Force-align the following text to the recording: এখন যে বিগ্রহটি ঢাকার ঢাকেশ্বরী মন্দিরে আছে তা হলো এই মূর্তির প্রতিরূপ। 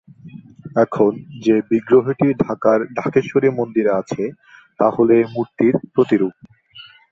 এখন 0.75 1.11
যে 1.39 1.55
বিগ্রহটি 1.69 2.27
ঢাকার 2.43 2.79
ঢাকেশ্বরী 2.95 3.49
মন্দিরে 3.49 3.91
আছে 3.91 4.23
তা 4.79 4.87
হলো 4.89 5.11
এই 5.13 5.25
মূর্তির 5.33 5.73
প্রতিরূপ। 5.93 6.35